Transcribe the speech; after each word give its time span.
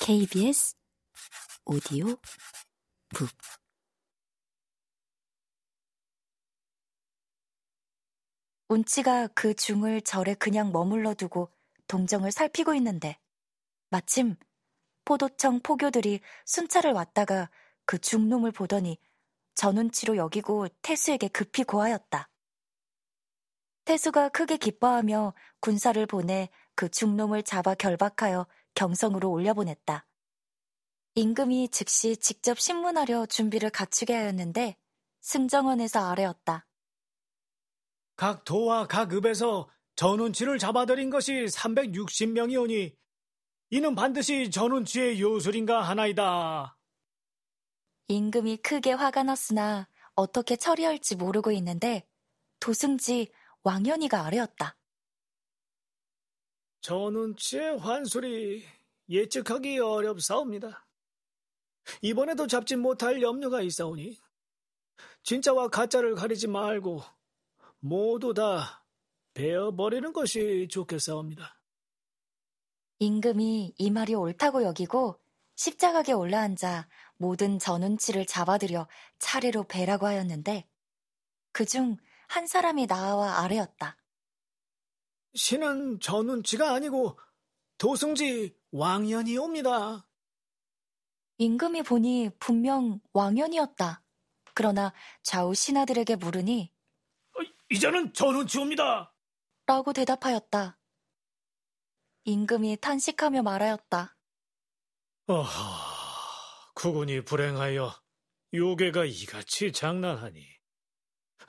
KBS 0.00 0.76
오디오 1.64 2.06
북 3.14 3.28
운치가 8.68 9.28
그 9.28 9.54
중을 9.54 10.00
절에 10.00 10.34
그냥 10.34 10.72
머물러 10.72 11.14
두고 11.14 11.52
동정을 11.88 12.32
살피고 12.32 12.74
있는데 12.74 13.18
마침 13.90 14.36
포도청 15.04 15.60
포교들이 15.60 16.20
순찰을 16.44 16.92
왔다가 16.92 17.48
그 17.84 17.98
중놈을 17.98 18.50
보더니 18.50 18.98
전운치로 19.54 20.16
여기고 20.16 20.68
태수에게 20.82 21.28
급히 21.28 21.64
고하였다. 21.64 22.28
태수가 23.84 24.30
크게 24.30 24.56
기뻐하며 24.56 25.32
군사를 25.60 26.04
보내 26.06 26.50
그 26.74 26.90
중놈을 26.90 27.44
잡아 27.44 27.74
결박하여 27.74 28.46
경성으로 28.76 29.28
올려보냈다. 29.32 30.06
임금이 31.16 31.70
즉시 31.70 32.16
직접 32.16 32.60
신문하려 32.60 33.26
준비를 33.26 33.70
갖추게 33.70 34.14
하였는데 34.14 34.76
승정원에서 35.22 36.10
아뢰었다. 36.10 36.68
각 38.14 38.44
도와 38.44 38.86
각 38.86 39.12
읍에서 39.12 39.68
전운치를 39.96 40.58
잡아들인 40.58 41.10
것이 41.10 41.32
360명이오니 41.32 42.94
이는 43.70 43.94
반드시 43.94 44.50
전운치의 44.50 45.20
요술인가 45.20 45.82
하나이다. 45.82 46.78
임금이 48.08 48.58
크게 48.58 48.92
화가 48.92 49.24
났으나 49.24 49.88
어떻게 50.14 50.56
처리할지 50.56 51.16
모르고 51.16 51.50
있는데 51.52 52.06
도승지 52.60 53.32
왕연이가 53.64 54.24
아뢰었다. 54.24 54.75
전운치의 56.86 57.78
환술이 57.78 58.64
예측하기 59.08 59.80
어렵사옵니다. 59.80 60.86
이번에도 62.00 62.46
잡지 62.46 62.76
못할 62.76 63.20
염려가 63.20 63.60
있사오니 63.60 64.16
진짜와 65.24 65.66
가짜를 65.66 66.14
가리지 66.14 66.46
말고 66.46 67.02
모두 67.80 68.34
다 68.34 68.84
베어버리는 69.34 70.12
것이 70.12 70.68
좋겠사옵니다. 70.70 71.58
임금이 73.00 73.74
이 73.76 73.90
말이 73.90 74.14
옳다고 74.14 74.62
여기고 74.62 75.18
십자가에 75.56 76.14
올라앉아 76.14 76.86
모든 77.16 77.58
전운치를 77.58 78.26
잡아들여 78.26 78.86
차례로 79.18 79.64
베라고 79.64 80.06
하였는데 80.06 80.68
그중 81.50 81.96
한 82.28 82.46
사람이 82.46 82.86
나와 82.86 83.40
아래였다. 83.40 83.96
신은 85.36 86.00
전운치가 86.00 86.72
아니고 86.72 87.18
도승지 87.78 88.56
왕연이옵니다. 88.72 90.08
임금이 91.38 91.82
보니 91.82 92.30
분명 92.38 93.00
왕연이었다. 93.12 94.02
그러나 94.54 94.92
좌우 95.22 95.54
신하들에게 95.54 96.16
물으니 96.16 96.72
어, 97.34 97.40
이제는 97.70 98.14
전운치옵니다. 98.14 99.14
라고 99.66 99.92
대답하였다. 99.92 100.78
임금이 102.24 102.78
탄식하며 102.80 103.42
말하였다. 103.42 104.16
어하, 105.28 106.72
국군이 106.74 107.20
불행하여 107.20 107.92
요괴가 108.54 109.04
이같이 109.04 109.72
장난하니 109.72 110.40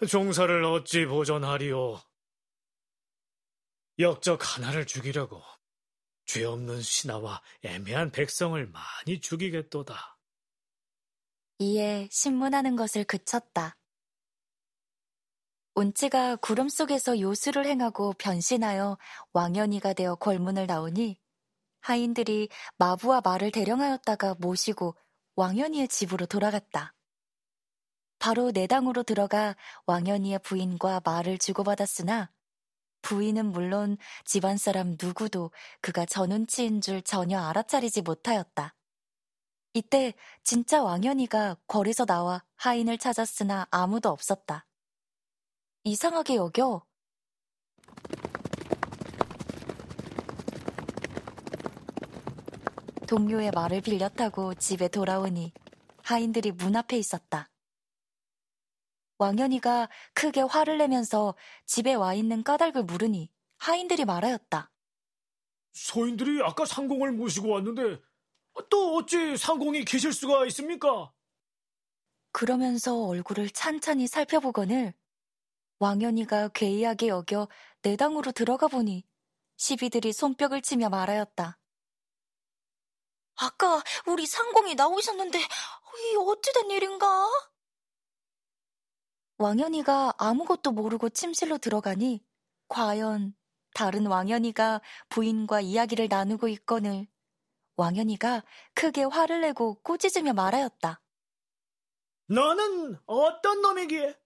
종사를 0.09 0.63
어찌 0.65 1.05
보전하리오. 1.05 1.99
역적 3.99 4.39
하나를 4.43 4.85
죽이려고 4.85 5.41
죄 6.25 6.43
없는 6.43 6.81
신하와 6.81 7.41
애매한 7.63 8.11
백성을 8.11 8.63
많이 8.67 9.19
죽이겠도다. 9.19 10.19
이에 11.59 12.07
신문하는 12.11 12.75
것을 12.75 13.03
그쳤다. 13.05 13.75
온치가 15.73 16.35
구름 16.35 16.69
속에서 16.69 17.19
요술을 17.19 17.65
행하고 17.65 18.13
변신하여 18.13 18.97
왕연이가 19.33 19.93
되어 19.93 20.15
골문을 20.15 20.67
나오니 20.67 21.19
하인들이 21.81 22.49
마부와 22.77 23.21
말을 23.23 23.51
대령하였다가 23.51 24.35
모시고 24.39 24.95
왕연이의 25.35 25.87
집으로 25.87 26.25
돌아갔다. 26.25 26.93
바로 28.19 28.51
내당으로 28.51 29.03
들어가 29.03 29.55
왕연이의 29.85 30.39
부인과 30.39 31.01
말을 31.05 31.37
주고받았으나 31.37 32.31
부인은 33.07 33.53
물론 33.53 33.95
집안 34.25 34.57
사람 34.57 34.97
누구도 35.01 35.51
그가 35.79 36.05
전운치인 36.05 36.81
줄 36.81 37.01
전혀 37.01 37.39
알아차리지 37.39 38.01
못하였다. 38.01 38.75
이때 39.73 40.13
진짜 40.43 40.83
왕연이가 40.83 41.55
거리서 41.67 42.05
나와 42.05 42.43
하인을 42.57 42.97
찾았으나 42.97 43.65
아무도 43.71 44.09
없었다. 44.09 44.65
이상하게 45.85 46.35
여겨 46.35 46.85
동료의 53.07 53.51
말을 53.51 53.79
빌려 53.79 54.09
타고 54.09 54.53
집에 54.53 54.89
돌아오니 54.89 55.53
하인들이 56.03 56.51
문 56.51 56.75
앞에 56.75 56.97
있었다. 56.97 57.49
왕연이가 59.17 59.89
크게 60.13 60.41
화를 60.41 60.77
내면서 60.77 61.35
집에 61.65 61.93
와 61.93 62.13
있는 62.13 62.43
까닭을 62.43 62.83
물으니 62.83 63.31
하인들이 63.57 64.05
말하였다. 64.05 64.71
소인들이 65.73 66.41
아까 66.43 66.65
상공을 66.65 67.11
모시고 67.11 67.49
왔는데 67.49 68.01
또 68.69 68.95
어찌 68.95 69.37
상공이 69.37 69.85
계실 69.85 70.13
수가 70.13 70.45
있습니까? 70.47 71.11
그러면서 72.31 72.95
얼굴을 73.05 73.49
찬찬히 73.49 74.07
살펴보거늘 74.07 74.93
왕연이가 75.79 76.49
괴이하게 76.49 77.07
여겨 77.07 77.47
내당으로 77.83 78.31
들어가 78.31 78.67
보니 78.67 79.05
시비들이 79.57 80.13
손뼉을 80.13 80.61
치며 80.61 80.89
말하였다. 80.89 81.59
아까 83.35 83.83
우리 84.07 84.25
상공이 84.25 84.75
나오셨는데 84.75 85.39
이 85.39 86.15
어찌 86.19 86.53
된 86.53 86.71
일인가? 86.71 87.27
왕연이가 89.37 90.15
아무것도 90.17 90.71
모르고 90.71 91.09
침실로 91.09 91.57
들어가니 91.57 92.25
과연 92.67 93.35
다른 93.73 94.07
왕연이가 94.07 94.81
부인과 95.09 95.61
이야기를 95.61 96.07
나누고 96.09 96.47
있거늘 96.47 97.07
왕연이가 97.75 98.43
크게 98.73 99.03
화를 99.03 99.41
내고 99.41 99.75
꾸짖으며 99.83 100.33
말하였다. 100.33 101.01
너는 102.29 102.97
어떤 103.05 103.61
놈이기에 103.61 104.17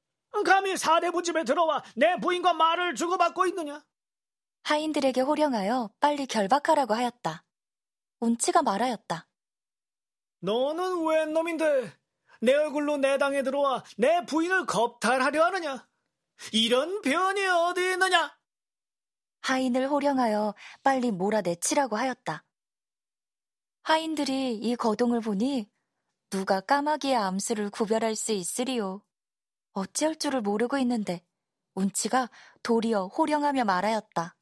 감히 0.45 0.77
사대부 0.77 1.21
집에 1.23 1.43
들어와 1.43 1.83
내 1.95 2.15
부인과 2.17 2.53
말을 2.53 2.95
주고받고 2.95 3.45
있느냐? 3.47 3.83
하인들에게 4.63 5.21
호령하여 5.21 5.91
빨리 5.99 6.25
결박하라고 6.25 6.93
하였다. 6.93 7.43
운치가 8.21 8.61
말하였다. 8.61 9.27
너는 10.39 11.05
웬 11.05 11.33
놈인데 11.33 12.00
내 12.41 12.53
얼굴로 12.55 12.97
내 12.97 13.17
당에 13.17 13.43
들어와 13.43 13.83
내 13.97 14.25
부인을 14.25 14.65
겁탈하려 14.65 15.45
하느냐? 15.45 15.87
이런 16.51 17.01
변이 17.01 17.45
어디 17.45 17.91
있느냐? 17.91 18.35
하인을 19.41 19.87
호령하여 19.89 20.55
빨리 20.83 21.11
몰아내치라고 21.11 21.95
하였다. 21.97 22.43
하인들이 23.83 24.55
이 24.57 24.75
거동을 24.75 25.21
보니 25.21 25.69
누가 26.31 26.61
까마귀의 26.61 27.15
암수를 27.15 27.69
구별할 27.69 28.15
수 28.15 28.31
있으리요. 28.31 29.03
어찌할 29.73 30.17
줄을 30.17 30.41
모르고 30.41 30.77
있는데 30.79 31.23
운치가 31.75 32.29
도리어 32.63 33.07
호령하며 33.07 33.65
말하였다. 33.65 34.35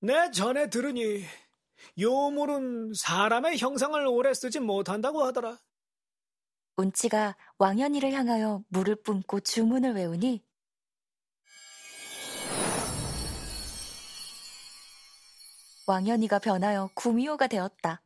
내 0.00 0.30
전에 0.30 0.68
들으니 0.68 1.24
요물은 1.98 2.92
사람의 2.94 3.58
형상을 3.58 4.04
오래 4.06 4.34
쓰지 4.34 4.60
못한다고 4.60 5.24
하더라. 5.24 5.58
운치가 6.78 7.34
왕연이를 7.58 8.12
향하여 8.12 8.62
물을 8.68 8.94
뿜고 8.94 9.40
주문을 9.40 9.94
외우니 9.94 10.44
왕연이가 15.88 16.38
변하여 16.38 16.88
구미호가 16.94 17.48
되었다. 17.48 18.00